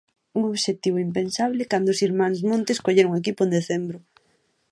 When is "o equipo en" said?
3.13-3.53